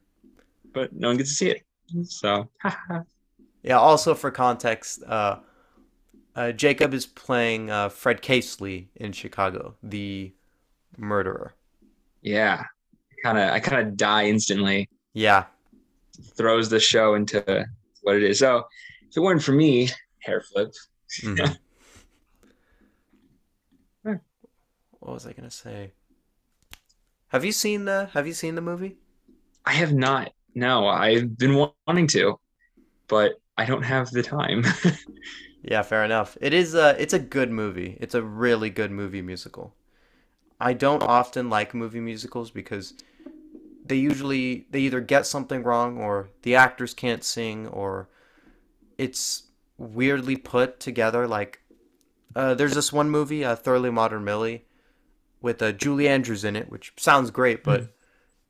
but 0.74 0.92
no 0.94 1.08
one 1.08 1.16
gets 1.18 1.30
to 1.30 1.34
see 1.36 1.50
it. 1.50 1.62
So 2.04 2.48
yeah. 3.62 3.78
Also, 3.78 4.14
for 4.14 4.30
context, 4.30 5.02
uh, 5.06 5.36
uh, 6.34 6.52
Jacob 6.52 6.94
is 6.94 7.04
playing 7.04 7.70
uh, 7.70 7.90
Fred 7.90 8.22
Casely 8.22 8.88
in 8.96 9.12
Chicago, 9.12 9.74
the 9.82 10.32
murderer. 10.96 11.52
yeah, 12.22 12.64
kind 13.22 13.36
of 13.38 13.50
I 13.50 13.60
kind 13.60 13.86
of 13.86 13.96
die 13.96 14.26
instantly. 14.26 14.88
Yeah. 15.12 15.44
Throws 16.36 16.68
the 16.70 16.80
show 16.80 17.14
into 17.14 17.66
what 18.02 18.16
it 18.16 18.22
is. 18.22 18.38
So 18.38 18.64
if 19.10 19.16
it 19.16 19.20
weren't 19.20 19.42
for 19.42 19.52
me, 19.52 19.90
hair 20.20 20.40
flip. 20.40 20.72
Mhm. 21.22 21.56
Yeah. 24.04 24.14
What 25.02 25.12
was 25.12 25.26
I 25.26 25.34
gonna 25.34 25.50
say? 25.50 25.92
Have 27.30 27.44
you 27.44 27.50
seen 27.50 27.84
the 27.84 28.10
Have 28.12 28.28
you 28.28 28.32
seen 28.32 28.54
the 28.54 28.60
movie? 28.60 28.96
I 29.64 29.72
have 29.72 29.92
not. 29.92 30.32
No, 30.54 30.86
I've 30.86 31.36
been 31.36 31.54
wanting 31.86 32.06
to, 32.08 32.38
but 33.08 33.34
I 33.58 33.66
don't 33.66 33.84
have 33.84 34.10
the 34.10 34.22
time. 34.22 34.64
Yeah, 35.62 35.82
fair 35.82 36.04
enough. 36.04 36.36
It 36.40 36.52
is 36.52 36.74
a 36.74 37.00
It's 37.00 37.12
a 37.14 37.18
good 37.18 37.50
movie. 37.50 37.96
It's 38.00 38.14
a 38.14 38.22
really 38.22 38.70
good 38.70 38.90
movie 38.90 39.22
musical. 39.22 39.74
I 40.60 40.74
don't 40.74 41.02
often 41.02 41.50
like 41.50 41.74
movie 41.74 42.00
musicals 42.00 42.50
because 42.50 42.94
they 43.86 43.96
usually 43.96 44.66
they 44.70 44.80
either 44.80 45.00
get 45.00 45.26
something 45.26 45.62
wrong 45.64 45.98
or 45.98 46.30
the 46.42 46.54
actors 46.56 46.94
can't 46.94 47.24
sing 47.24 47.68
or 47.68 48.08
it's 48.98 49.44
weirdly 49.78 50.36
put 50.36 50.80
together. 50.80 51.28
Like 51.28 51.60
uh, 52.36 52.54
there's 52.54 52.74
this 52.74 52.92
one 52.92 53.10
movie, 53.10 53.44
uh, 53.44 53.56
Thoroughly 53.56 53.90
Modern 53.90 54.24
Millie, 54.24 54.64
with 55.42 55.60
uh, 55.62 55.72
Julie 55.72 56.08
Andrews 56.08 56.44
in 56.44 56.56
it, 56.56 56.70
which 56.70 56.92
sounds 56.96 57.30
great, 57.30 57.62
but 57.64 57.88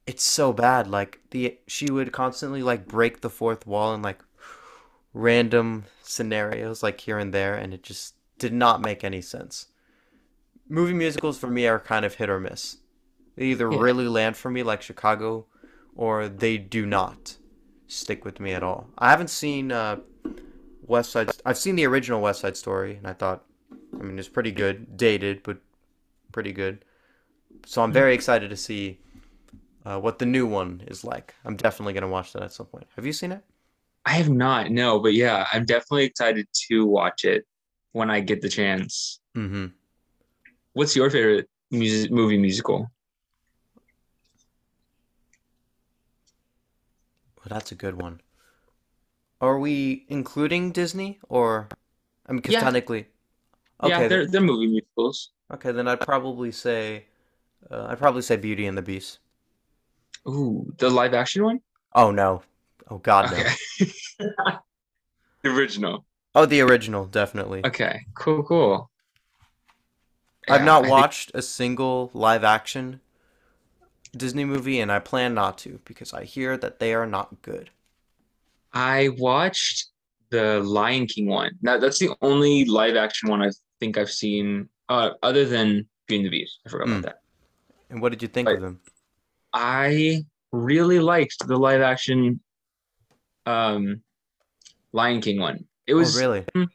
it's 0.06 0.22
so 0.22 0.52
bad. 0.52 0.86
Like 0.86 1.20
the 1.30 1.58
she 1.66 1.90
would 1.90 2.12
constantly 2.12 2.62
like 2.62 2.86
break 2.86 3.20
the 3.20 3.30
fourth 3.30 3.66
wall 3.66 3.94
and 3.94 4.02
like 4.02 4.20
random 5.14 5.84
scenarios 6.02 6.82
like 6.82 7.00
here 7.00 7.18
and 7.18 7.32
there, 7.32 7.54
and 7.54 7.72
it 7.74 7.82
just 7.82 8.14
did 8.38 8.52
not 8.52 8.80
make 8.80 9.04
any 9.04 9.20
sense. 9.20 9.66
Movie 10.68 10.94
musicals 10.94 11.38
for 11.38 11.48
me 11.48 11.66
are 11.66 11.78
kind 11.78 12.04
of 12.04 12.14
hit 12.14 12.30
or 12.30 12.40
miss. 12.40 12.78
They 13.36 13.46
either 13.46 13.70
Yeah. 13.70 13.80
really 13.80 14.08
land 14.08 14.36
for 14.36 14.50
me 14.50 14.62
like 14.62 14.82
Chicago, 14.82 15.46
or 15.94 16.28
they 16.28 16.58
do 16.58 16.86
not 16.86 17.36
stick 17.86 18.24
with 18.24 18.40
me 18.40 18.52
at 18.52 18.62
all. 18.62 18.88
I 18.96 19.10
haven't 19.10 19.28
seen 19.30 19.70
uh, 19.72 19.96
West 20.86 21.10
Side. 21.10 21.30
I've 21.44 21.58
seen 21.58 21.76
the 21.76 21.86
original 21.86 22.20
West 22.20 22.40
Side 22.40 22.56
Story, 22.56 22.96
and 22.96 23.06
I 23.06 23.12
thought, 23.12 23.44
I 23.98 24.02
mean, 24.02 24.18
it's 24.18 24.28
pretty 24.28 24.52
good, 24.52 24.96
dated, 24.96 25.42
but 25.42 25.58
pretty 26.32 26.52
good. 26.52 26.84
So 27.66 27.82
I'm 27.82 27.92
very 27.92 28.14
excited 28.14 28.50
to 28.50 28.56
see 28.56 28.98
uh, 29.84 29.98
what 30.00 30.18
the 30.18 30.26
new 30.26 30.46
one 30.46 30.82
is 30.86 31.04
like. 31.04 31.34
I'm 31.44 31.56
definitely 31.56 31.92
gonna 31.92 32.08
watch 32.08 32.32
that 32.32 32.42
at 32.42 32.52
some 32.52 32.66
point. 32.66 32.86
Have 32.96 33.06
you 33.06 33.12
seen 33.12 33.32
it? 33.32 33.42
I 34.04 34.12
have 34.12 34.30
not, 34.30 34.70
no, 34.70 34.98
but 34.98 35.14
yeah, 35.14 35.46
I'm 35.52 35.64
definitely 35.64 36.04
excited 36.04 36.48
to 36.68 36.86
watch 36.86 37.24
it 37.24 37.46
when 37.92 38.10
I 38.10 38.20
get 38.20 38.42
the 38.42 38.48
chance. 38.48 39.20
Mm-hmm. 39.36 39.66
What's 40.72 40.96
your 40.96 41.08
favorite 41.10 41.48
music 41.70 42.10
movie 42.10 42.38
musical? 42.38 42.90
Well, 47.36 47.46
that's 47.48 47.70
a 47.72 47.74
good 47.76 48.00
one. 48.00 48.20
Are 49.40 49.58
we 49.58 50.06
including 50.08 50.72
Disney 50.72 51.20
or 51.28 51.68
I 52.26 52.32
mean, 52.32 52.38
because 52.38 52.54
Yeah. 52.54 52.60
technically, 52.60 53.08
yeah, 53.82 53.98
okay, 53.98 54.08
they're 54.08 54.22
then, 54.22 54.30
they're 54.30 54.40
movie 54.40 54.68
musicals. 54.68 55.30
Okay, 55.52 55.72
then 55.72 55.88
I'd 55.88 56.00
probably 56.00 56.52
say, 56.52 57.04
uh, 57.70 57.86
I'd 57.90 57.98
probably 57.98 58.22
say 58.22 58.36
Beauty 58.36 58.66
and 58.66 58.76
the 58.76 58.82
Beast. 58.82 59.18
Ooh, 60.28 60.72
the 60.78 60.88
live 60.88 61.14
action 61.14 61.44
one? 61.44 61.60
Oh 61.94 62.10
no, 62.10 62.42
oh 62.90 62.98
God 62.98 63.30
no. 63.32 63.38
Okay. 63.38 63.92
the 65.42 65.48
original. 65.50 66.04
Oh, 66.34 66.46
the 66.46 66.60
original, 66.60 67.04
definitely. 67.06 67.62
Okay, 67.66 68.06
cool, 68.14 68.42
cool. 68.42 68.90
I've 70.48 70.64
not 70.64 70.78
I 70.78 70.82
think- 70.82 70.90
watched 70.92 71.30
a 71.34 71.42
single 71.42 72.10
live 72.14 72.44
action 72.44 73.00
Disney 74.16 74.44
movie, 74.44 74.78
and 74.80 74.92
I 74.92 74.98
plan 74.98 75.34
not 75.34 75.58
to 75.58 75.80
because 75.84 76.12
I 76.12 76.24
hear 76.24 76.56
that 76.58 76.78
they 76.78 76.94
are 76.94 77.06
not 77.06 77.42
good. 77.42 77.70
I 78.72 79.08
watched 79.18 79.86
the 80.30 80.60
Lion 80.60 81.06
King 81.06 81.26
one. 81.26 81.52
Now 81.62 81.78
that's 81.78 81.98
the 81.98 82.10
only 82.22 82.64
live 82.64 82.96
action 82.96 83.28
one 83.28 83.42
I 83.42 83.50
think 83.80 83.98
I've 83.98 84.10
seen, 84.10 84.68
uh, 84.88 85.10
other 85.22 85.44
than 85.44 85.88
Beauty 86.06 86.24
and 86.24 86.26
the 86.26 86.30
Beast. 86.30 86.60
I 86.66 86.70
forgot 86.70 86.88
Mm. 86.88 86.90
about 86.98 87.02
that. 87.02 87.18
And 87.90 88.02
what 88.02 88.10
did 88.10 88.22
you 88.22 88.28
think 88.28 88.46
Right. 88.48 88.56
of 88.56 88.62
them? 88.62 88.80
I 89.52 90.24
really 90.50 90.98
liked 90.98 91.46
the 91.46 91.56
live 91.56 91.80
action 91.80 92.40
um 93.46 94.02
Lion 94.92 95.20
King 95.20 95.40
one. 95.40 95.64
It 95.86 95.94
Oh, 95.94 95.98
was 95.98 96.16
really? 96.16 96.44
it, 96.54 96.68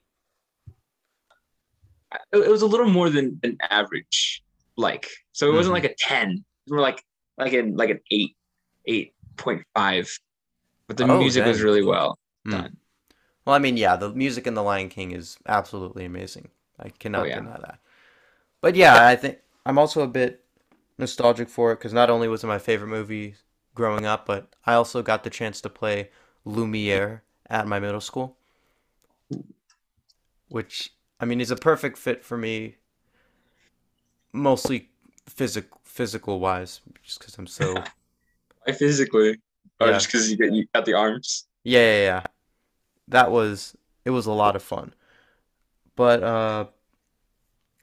it 2.33 2.49
was 2.49 2.61
a 2.61 2.67
little 2.67 2.89
more 2.89 3.09
than 3.09 3.39
than 3.41 3.57
average 3.61 4.43
like. 4.75 5.09
So 5.31 5.49
it 5.49 5.53
wasn't 5.53 5.71
Mhm. 5.73 5.83
like 5.83 5.91
a 5.91 5.95
10. 5.97 6.31
It 6.31 6.43
was 6.65 6.71
more 6.71 6.81
like 6.81 7.03
like 7.37 7.53
an 7.53 7.75
like 7.75 7.89
an 7.89 7.99
8 8.11 8.35
8.5. 8.87 10.19
But 10.87 10.97
the 10.97 11.05
Oh, 11.05 11.19
music 11.19 11.45
was 11.45 11.61
really 11.61 11.83
well 11.83 12.17
Mm. 12.45 12.51
done. 12.51 12.77
Well, 13.45 13.55
I 13.55 13.59
mean, 13.59 13.77
yeah, 13.77 13.95
the 13.95 14.09
music 14.13 14.45
in 14.47 14.53
The 14.55 14.63
Lion 14.63 14.89
King 14.89 15.11
is 15.11 15.37
absolutely 15.47 16.05
amazing. 16.05 16.49
I 16.79 16.89
cannot 16.89 17.21
Oh, 17.21 17.25
yeah. 17.25 17.39
deny 17.39 17.57
that. 17.57 17.79
But 18.61 18.75
yeah, 18.75 19.07
I 19.07 19.15
think 19.15 19.39
I'm 19.65 19.77
also 19.79 20.01
a 20.01 20.07
bit 20.07 20.43
nostalgic 20.97 21.49
for 21.49 21.71
it 21.71 21.77
because 21.77 21.93
not 21.93 22.09
only 22.09 22.27
was 22.27 22.43
it 22.43 22.47
my 22.47 22.59
favorite 22.59 22.87
movie 22.89 23.35
growing 23.75 24.05
up, 24.05 24.25
but 24.25 24.55
I 24.65 24.73
also 24.73 25.01
got 25.03 25.23
the 25.23 25.29
chance 25.29 25.61
to 25.61 25.69
play 25.69 26.09
Lumiere 26.45 27.23
at 27.49 27.67
my 27.67 27.79
middle 27.79 28.01
school, 28.01 28.37
which 30.49 30.93
I 31.19 31.25
mean 31.25 31.39
is 31.41 31.51
a 31.51 31.55
perfect 31.55 31.97
fit 31.97 32.23
for 32.23 32.37
me 32.37 32.77
mostly 34.33 34.89
physical 35.27 35.81
physical 35.83 36.39
wise, 36.39 36.81
just 37.03 37.19
because 37.19 37.37
I'm 37.37 37.47
so 37.47 37.87
Why 38.65 38.73
physically? 38.73 39.37
Or 39.79 39.89
Yeah. 39.89 39.93
just 39.93 40.07
because 40.07 40.31
you, 40.31 40.37
you 40.51 40.67
got 40.73 40.85
the 40.85 40.93
arms? 40.93 41.47
yeah 41.63 41.79
yeah 41.79 42.03
yeah. 42.05 42.23
That 43.09 43.31
was 43.31 43.75
it 44.05 44.11
was 44.11 44.25
a 44.27 44.31
lot 44.33 44.55
of 44.55 44.63
fun, 44.63 44.93
but 45.95 46.23
uh, 46.23 46.65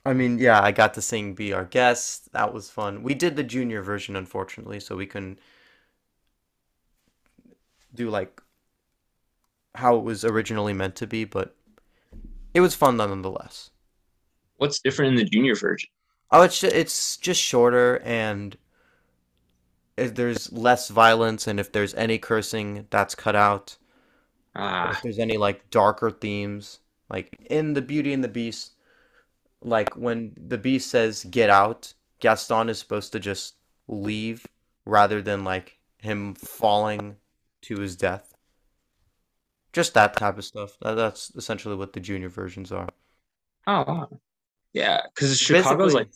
I 0.07 0.13
mean 0.15 0.39
yeah, 0.39 0.63
I 0.63 0.73
got 0.73 0.95
to 0.95 1.03
sing 1.03 1.35
"Be 1.35 1.53
Our 1.53 1.67
Guest." 1.67 2.33
That 2.33 2.55
was 2.55 2.71
fun. 2.71 3.03
We 3.03 3.15
did 3.15 3.37
the 3.37 3.43
junior 3.45 3.83
version, 3.83 4.17
unfortunately, 4.17 4.81
so 4.81 4.97
we 4.97 5.07
couldn't 5.07 5.39
do 7.95 8.11
like 8.11 8.41
how 9.77 9.97
it 9.97 10.03
was 10.03 10.25
originally 10.25 10.73
meant 10.73 10.97
to 10.97 11.07
be, 11.07 11.25
but 11.25 11.55
it 12.55 12.61
was 12.61 12.75
fun 12.75 12.97
nonetheless. 12.97 13.71
What's 14.57 14.81
different 14.81 15.11
in 15.13 15.17
the 15.25 15.31
junior 15.31 15.55
version? 15.55 15.91
Oh, 16.31 16.43
it's 16.43 16.61
ju- 16.61 16.67
it's 16.69 17.17
just 17.17 17.41
shorter 17.41 17.99
and 18.05 18.57
there's 19.97 20.53
less 20.53 20.89
violence 20.89 21.47
and 21.47 21.59
if 21.61 21.73
there's 21.73 21.95
any 21.95 22.19
cursing, 22.19 22.87
that's 22.91 23.15
cut 23.15 23.37
out. 23.37 23.77
Ah, 24.55 24.95
If 24.95 25.03
there's 25.03 25.19
any 25.19 25.37
like 25.37 25.69
darker 25.71 26.11
themes, 26.11 26.79
like 27.11 27.37
in 27.51 27.75
the 27.75 27.83
Beauty 27.83 28.13
and 28.13 28.23
the 28.23 28.29
Beast, 28.29 28.75
like 29.65 29.97
when 29.97 30.33
the 30.37 30.59
Beast 30.59 30.91
says 30.91 31.25
get 31.29 31.51
out, 31.51 31.93
Gaston 32.21 32.69
is 32.69 32.79
supposed 32.79 33.11
to 33.13 33.19
just 33.21 33.55
leave 33.89 34.47
rather 34.87 35.21
than 35.23 35.43
like 35.45 35.79
him 35.99 36.35
falling 36.35 37.17
to 37.63 37.77
his 37.81 37.97
death. 37.97 38.35
Just 39.73 39.95
that 39.95 40.17
type 40.17 40.39
of 40.39 40.45
stuff. 40.45 40.77
That's 40.81 41.33
essentially 41.35 41.75
what 41.75 41.93
the 41.95 42.01
junior 42.01 42.29
versions 42.29 42.71
are. 42.71 42.89
oh, 43.67 44.07
yeah. 44.73 45.01
Because 45.15 45.39
Chicago's 45.39 45.95
Basically- 45.95 45.95
like 46.05 46.11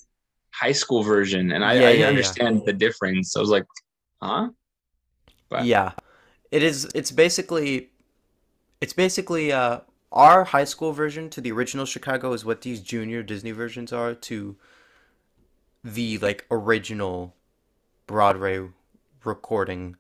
high 0.53 0.73
school 0.73 1.03
version, 1.03 1.53
and 1.53 1.65
I, 1.65 1.75
Yeah, 1.75 1.79
I 1.79 1.83
yeah, 1.83 1.89
didn't 1.89 2.01
yeah. 2.01 2.09
understand 2.09 2.63
the 2.67 2.73
difference. 2.73 3.37
I 3.37 3.41
was 3.41 3.51
like, 3.51 3.65
huh? 4.23 4.51
But- 5.49 5.65
Yeah. 5.65 5.93
It 6.51 6.63
is 6.63 6.87
it's 6.95 7.11
basically 7.11 7.91
it's 8.81 8.93
basically 8.95 9.53
uh 9.53 9.81
our 10.13 10.45
high 10.45 10.65
school 10.65 10.93
version 10.93 11.29
to 11.31 11.41
the 11.41 11.53
original 11.53 11.87
Chicago 11.87 12.33
is 12.33 12.45
what 12.45 12.63
these 12.63 12.81
junior 12.81 13.23
Disney 13.23 13.51
versions 13.51 13.93
are 13.93 14.15
to 14.15 14.57
the 15.85 16.19
like 16.19 16.47
original 16.51 17.35
Broadway 18.07 18.69
recording 19.25 19.97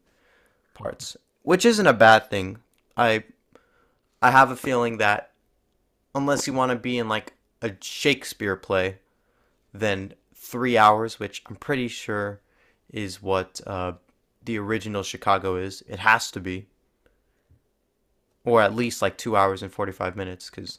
parts, 0.74 1.16
which 1.42 1.64
isn't 1.64 1.86
a 1.86 1.92
bad 1.92 2.30
thing. 2.30 2.58
I 2.96 3.24
I 4.22 4.30
have 4.30 4.50
a 4.50 4.56
feeling 4.56 4.98
that 4.98 5.32
unless 6.14 6.46
you 6.46 6.52
want 6.52 6.72
to 6.72 6.76
be 6.76 6.98
in 6.98 7.08
like 7.08 7.34
a 7.60 7.72
Shakespeare 7.80 8.56
play, 8.56 8.98
then 9.72 10.14
3 10.34 10.78
hours, 10.78 11.20
which 11.20 11.42
I'm 11.46 11.56
pretty 11.56 11.88
sure 11.88 12.40
is 12.90 13.22
what 13.22 13.60
uh 13.66 13.92
the 14.42 14.58
original 14.58 15.02
Chicago 15.02 15.56
is. 15.56 15.82
It 15.86 15.98
has 15.98 16.30
to 16.30 16.40
be. 16.40 16.66
Or 18.48 18.62
at 18.62 18.74
least 18.74 19.02
like 19.02 19.18
2 19.18 19.36
hours 19.36 19.62
and 19.62 19.70
45 19.70 20.16
minutes 20.16 20.48
cuz 20.48 20.78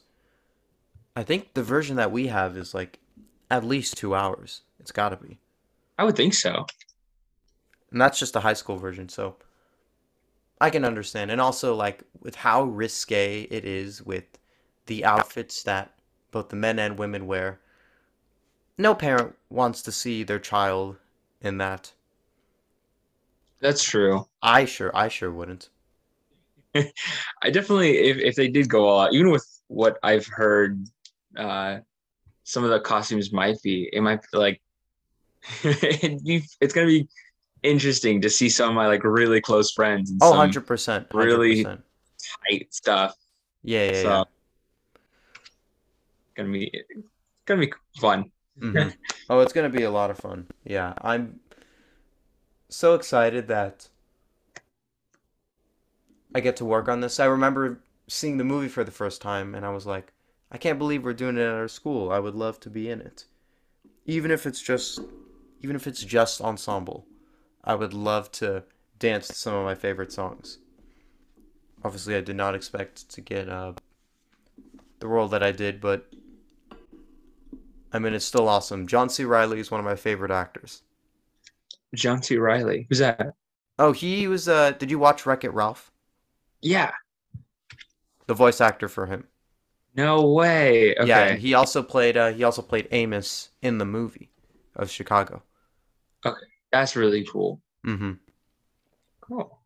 I 1.14 1.22
think 1.22 1.54
the 1.54 1.62
version 1.62 1.96
that 1.96 2.10
we 2.10 2.26
have 2.26 2.56
is 2.56 2.74
like 2.74 2.98
at 3.48 3.64
least 3.64 3.96
2 3.96 4.14
hours. 4.14 4.62
It's 4.80 4.90
got 4.90 5.10
to 5.10 5.16
be. 5.16 5.38
I 5.96 6.04
would 6.04 6.16
think 6.16 6.34
so. 6.34 6.66
And 7.92 8.00
that's 8.00 8.18
just 8.18 8.32
the 8.32 8.40
high 8.40 8.54
school 8.54 8.76
version, 8.76 9.08
so 9.08 9.36
I 10.60 10.70
can 10.70 10.84
understand. 10.84 11.30
And 11.30 11.40
also 11.40 11.74
like 11.74 12.02
with 12.20 12.34
how 12.36 12.64
risque 12.64 13.42
it 13.42 13.64
is 13.64 14.02
with 14.02 14.24
the 14.86 15.04
outfits 15.04 15.62
that 15.62 15.94
both 16.30 16.48
the 16.48 16.56
men 16.56 16.78
and 16.78 16.98
women 16.98 17.26
wear. 17.26 17.60
No 18.78 18.94
parent 18.94 19.36
wants 19.48 19.82
to 19.82 19.92
see 19.92 20.22
their 20.24 20.38
child 20.38 20.96
in 21.40 21.58
that. 21.58 21.92
That's 23.60 23.84
true. 23.84 24.26
I 24.42 24.64
sure 24.64 24.90
I 24.94 25.08
sure 25.08 25.30
wouldn't. 25.30 25.68
I 27.42 27.50
definitely, 27.50 27.98
if, 27.98 28.18
if 28.18 28.34
they 28.36 28.48
did 28.48 28.68
go 28.68 28.88
all 28.88 29.00
out, 29.00 29.12
even 29.12 29.30
with 29.30 29.46
what 29.68 29.98
I've 30.02 30.26
heard, 30.26 30.84
uh, 31.36 31.78
some 32.44 32.64
of 32.64 32.70
the 32.70 32.80
costumes 32.80 33.32
might 33.32 33.56
be, 33.62 33.88
it 33.92 34.00
might 34.00 34.20
be 34.32 34.38
like, 34.38 34.60
it'd 35.64 36.24
be, 36.24 36.42
it's 36.60 36.74
gonna 36.74 36.86
be 36.86 37.08
interesting 37.62 38.20
to 38.22 38.30
see 38.30 38.48
some 38.48 38.70
of 38.70 38.74
my 38.74 38.86
like 38.86 39.04
really 39.04 39.40
close 39.40 39.72
friends 39.72 40.10
and 40.10 40.20
Oh, 40.22 40.32
some 40.32 40.50
100%. 40.50 41.06
really- 41.12 41.64
100%. 41.64 41.82
tight 42.48 42.72
stuff. 42.72 43.14
Yeah, 43.62 43.86
yeah, 43.92 44.02
so, 44.02 44.08
yeah. 44.08 44.24
gonna 46.36 46.52
be, 46.52 46.84
gonna 47.46 47.60
be 47.60 47.72
fun. 48.00 48.30
Mhm. 48.60 48.94
Oh, 49.28 49.40
it's 49.40 49.52
gonna 49.52 49.68
be 49.70 49.82
a 49.82 49.90
lot 49.90 50.10
of 50.10 50.18
fun. 50.18 50.46
Yeah, 50.64 50.94
I'm 51.00 51.40
so 52.68 52.94
excited 52.94 53.48
that 53.48 53.88
I 56.34 56.40
get 56.40 56.56
to 56.56 56.64
work 56.64 56.88
on 56.88 57.00
this. 57.00 57.20
I 57.20 57.24
remember 57.26 57.80
seeing 58.08 58.38
the 58.38 58.44
movie 58.44 58.68
for 58.68 58.84
the 58.84 58.90
first 58.90 59.20
time, 59.20 59.54
and 59.54 59.64
I 59.64 59.70
was 59.70 59.86
like, 59.86 60.12
I 60.52 60.58
can't 60.58 60.78
believe 60.78 61.04
we're 61.04 61.12
doing 61.12 61.36
it 61.36 61.42
at 61.42 61.54
our 61.54 61.68
school. 61.68 62.10
I 62.10 62.18
would 62.18 62.34
love 62.34 62.60
to 62.60 62.70
be 62.70 62.90
in 62.90 63.00
it, 63.00 63.24
even 64.04 64.30
if 64.30 64.46
it's 64.46 64.60
just, 64.60 65.00
even 65.60 65.76
if 65.76 65.86
it's 65.86 66.02
just 66.02 66.40
ensemble. 66.40 67.06
I 67.62 67.74
would 67.74 67.92
love 67.92 68.32
to 68.32 68.64
dance 68.98 69.28
to 69.28 69.34
some 69.34 69.54
of 69.54 69.64
my 69.64 69.74
favorite 69.74 70.12
songs. 70.12 70.58
Obviously, 71.84 72.14
I 72.14 72.20
did 72.20 72.36
not 72.36 72.54
expect 72.54 73.08
to 73.10 73.20
get 73.20 73.48
uh, 73.48 73.72
the 74.98 75.08
role 75.08 75.28
that 75.28 75.42
I 75.42 75.52
did, 75.52 75.80
but 75.80 76.12
I 77.92 77.98
mean, 77.98 78.14
it's 78.14 78.24
still 78.24 78.48
awesome. 78.48 78.86
John 78.86 79.08
C. 79.08 79.24
Reilly 79.24 79.60
is 79.60 79.70
one 79.70 79.80
of 79.80 79.86
my 79.86 79.96
favorite 79.96 80.30
actors. 80.30 80.82
John 81.94 82.22
C. 82.22 82.36
Reilly, 82.36 82.86
who's 82.88 82.98
that? 82.98 83.34
Oh, 83.78 83.92
he 83.92 84.28
was. 84.28 84.48
Uh, 84.48 84.72
did 84.72 84.90
you 84.90 84.98
watch 84.98 85.26
Wreck 85.26 85.44
It 85.44 85.52
Ralph? 85.52 85.89
Yeah, 86.62 86.92
The 88.26 88.34
voice 88.34 88.60
actor 88.60 88.88
for 88.88 89.06
him. 89.06 89.26
no 89.94 90.30
way. 90.30 90.94
Okay, 90.96 91.08
Yeah, 91.08 91.24
and 91.24 91.40
he 91.40 91.54
also 91.54 91.82
played. 91.82 92.16
Uh, 92.16 92.32
he 92.32 92.44
also 92.44 92.62
played 92.62 92.88
Amos 92.90 93.50
in 93.62 93.78
the 93.78 93.84
movie 93.84 94.30
of 94.76 94.90
Chicago. 94.90 95.42
Okay, 96.24 96.46
that's 96.70 96.96
really 96.96 97.24
cool. 97.24 97.60
Mm-hmm. 97.86 98.12
Cool. 99.20 99.58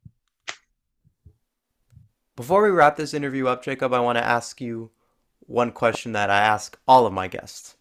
Before 2.37 2.63
we 2.63 2.71
wrap 2.71 2.97
this 2.97 3.15
interview 3.15 3.47
up, 3.47 3.63
Jacob, 3.63 3.93
I 3.93 4.01
want 4.01 4.19
to 4.19 4.25
ask 4.25 4.61
you 4.61 4.91
one 5.41 5.71
question 5.73 6.13
that 6.13 6.31
I 6.31 6.41
ask 6.41 6.79
all 6.89 7.07
of 7.07 7.13
my 7.13 7.29
guests. 7.29 7.77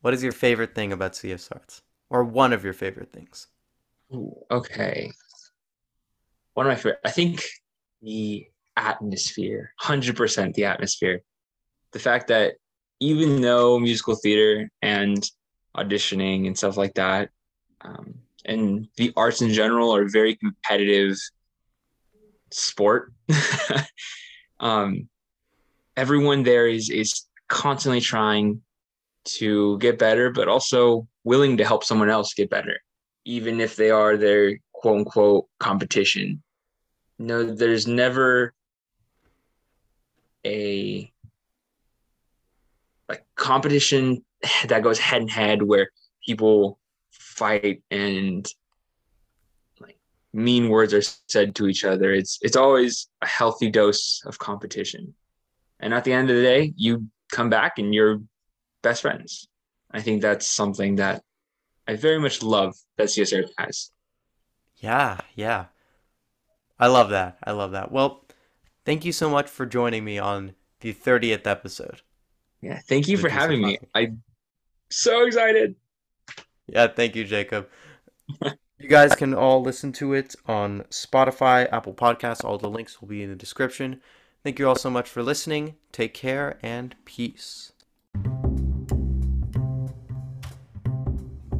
What 0.00 0.14
is 0.14 0.22
your 0.22 0.32
favorite 0.32 0.74
thing 0.74 0.92
about 0.92 1.16
CS 1.16 1.50
Arts, 1.52 1.82
or 2.08 2.24
one 2.24 2.52
of 2.52 2.64
your 2.64 2.72
favorite 2.72 3.12
things? 3.12 3.48
Ooh, 4.12 4.34
okay. 4.50 5.10
One 6.60 6.66
of 6.66 6.72
my 6.72 6.76
favorite, 6.76 7.00
I 7.06 7.10
think 7.10 7.42
the 8.02 8.46
atmosphere, 8.76 9.72
100% 9.82 10.52
the 10.52 10.66
atmosphere. 10.66 11.22
The 11.92 11.98
fact 11.98 12.28
that 12.28 12.56
even 13.00 13.40
though 13.40 13.78
musical 13.78 14.14
theater 14.14 14.70
and 14.82 15.24
auditioning 15.74 16.46
and 16.46 16.58
stuff 16.58 16.76
like 16.76 16.92
that, 16.96 17.30
um, 17.80 18.16
and 18.44 18.88
the 18.98 19.10
arts 19.16 19.40
in 19.40 19.54
general 19.54 19.96
are 19.96 20.06
very 20.06 20.36
competitive 20.36 21.16
sport, 22.50 23.14
um, 24.60 25.08
everyone 25.96 26.42
there 26.42 26.68
is 26.68 26.90
is 26.90 27.24
constantly 27.48 28.02
trying 28.02 28.60
to 29.38 29.78
get 29.78 29.98
better, 29.98 30.28
but 30.28 30.46
also 30.46 31.08
willing 31.24 31.56
to 31.56 31.64
help 31.64 31.84
someone 31.84 32.10
else 32.10 32.34
get 32.34 32.50
better 32.50 32.76
even 33.24 33.60
if 33.60 33.76
they 33.76 33.90
are 33.90 34.16
their 34.18 34.58
quote 34.72 34.98
unquote 34.98 35.46
competition. 35.58 36.42
No, 37.20 37.44
there's 37.44 37.86
never 37.86 38.54
a 40.46 41.12
like 43.10 43.26
competition 43.34 44.24
that 44.68 44.82
goes 44.82 44.98
head 44.98 45.20
and 45.20 45.30
head 45.30 45.62
where 45.62 45.90
people 46.24 46.78
fight 47.10 47.82
and 47.90 48.48
like 49.80 49.98
mean 50.32 50.70
words 50.70 50.94
are 50.94 51.02
said 51.28 51.54
to 51.56 51.68
each 51.68 51.84
other. 51.84 52.10
It's 52.14 52.38
it's 52.40 52.56
always 52.56 53.10
a 53.20 53.26
healthy 53.26 53.68
dose 53.68 54.22
of 54.24 54.38
competition. 54.38 55.14
And 55.78 55.92
at 55.92 56.04
the 56.04 56.14
end 56.14 56.30
of 56.30 56.36
the 56.36 56.42
day, 56.42 56.72
you 56.74 57.08
come 57.30 57.50
back 57.50 57.78
and 57.78 57.94
you're 57.94 58.22
best 58.82 59.02
friends. 59.02 59.46
I 59.90 60.00
think 60.00 60.22
that's 60.22 60.46
something 60.48 60.96
that 60.96 61.22
I 61.86 61.96
very 61.96 62.18
much 62.18 62.42
love 62.42 62.74
that 62.96 63.08
CSR 63.08 63.44
has. 63.58 63.90
Yeah, 64.78 65.20
yeah. 65.34 65.66
I 66.80 66.86
love 66.86 67.10
that. 67.10 67.38
I 67.44 67.52
love 67.52 67.72
that. 67.72 67.92
Well, 67.92 68.24
thank 68.84 69.04
you 69.04 69.12
so 69.12 69.28
much 69.30 69.48
for 69.48 69.66
joining 69.66 70.04
me 70.04 70.18
on 70.18 70.54
the 70.80 70.94
30th 70.94 71.46
episode. 71.46 72.00
Yeah, 72.62 72.78
thank 72.78 73.06
you 73.06 73.16
for 73.16 73.28
having 73.28 73.62
me. 73.62 73.78
I'm 73.94 74.22
so 74.90 75.26
excited. 75.26 75.76
Yeah, 76.66 76.88
thank 76.88 77.14
you, 77.14 77.24
Jacob. 77.24 77.68
you 78.78 78.88
guys 78.88 79.14
can 79.14 79.34
all 79.34 79.62
listen 79.62 79.92
to 79.92 80.14
it 80.14 80.34
on 80.46 80.84
Spotify, 80.90 81.70
Apple 81.72 81.94
Podcasts. 81.94 82.44
All 82.44 82.58
the 82.58 82.70
links 82.70 83.00
will 83.00 83.08
be 83.08 83.22
in 83.22 83.30
the 83.30 83.36
description. 83.36 84.00
Thank 84.42 84.58
you 84.58 84.68
all 84.68 84.76
so 84.76 84.90
much 84.90 85.08
for 85.08 85.22
listening. 85.22 85.76
Take 85.92 86.14
care 86.14 86.58
and 86.62 86.94
peace. 87.04 87.72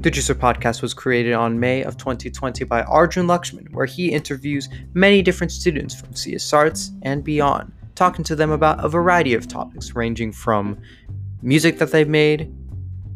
The 0.01 0.11
Juicer 0.11 0.35
podcast 0.35 0.81
was 0.81 0.95
created 0.95 1.35
on 1.35 1.61
May 1.61 1.83
of 1.83 1.99
2020 1.99 2.65
by 2.65 2.81
Arjun 2.85 3.27
Lakshman, 3.27 3.71
where 3.75 3.85
he 3.85 4.11
interviews 4.11 4.71
many 4.95 5.21
different 5.21 5.53
students 5.53 5.95
from 5.95 6.15
CS 6.15 6.51
Arts 6.55 6.93
and 7.03 7.23
beyond, 7.23 7.71
talking 7.97 8.25
to 8.25 8.35
them 8.35 8.51
about 8.51 8.83
a 8.83 8.89
variety 8.89 9.35
of 9.35 9.47
topics 9.47 9.95
ranging 9.95 10.33
from 10.33 10.79
music 11.43 11.77
that 11.77 11.91
they've 11.91 12.09
made, 12.09 12.51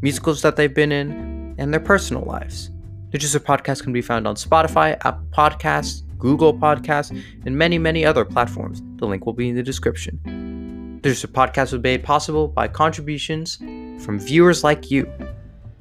musicals 0.03 0.43
that 0.43 0.57
they've 0.57 0.75
been 0.75 0.93
in, 0.93 1.55
and 1.57 1.73
their 1.73 1.81
personal 1.81 2.23
lives. 2.25 2.71
The 3.13 3.19
Juicer 3.19 3.41
podcast 3.41 3.83
can 3.83 3.95
be 3.95 4.03
found 4.03 4.29
on 4.29 4.35
Spotify, 4.35 4.99
Apple 5.07 5.27
Podcasts, 5.31 6.03
Google 6.19 6.53
Podcasts, 6.53 7.19
and 7.47 7.57
many, 7.57 7.79
many 7.79 8.05
other 8.05 8.27
platforms. 8.27 8.83
The 8.97 9.07
link 9.07 9.25
will 9.25 9.33
be 9.33 9.49
in 9.49 9.57
the 9.57 9.63
description. 9.63 11.01
The 11.03 11.09
Juicer 11.09 11.33
podcast 11.33 11.73
was 11.73 11.81
made 11.83 12.05
possible 12.05 12.47
by 12.47 12.69
contributions 12.69 13.57
from 14.05 14.19
viewers 14.19 14.63
like 14.63 14.91
you. 14.91 15.11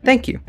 Thank 0.06 0.30
you. 0.30 0.39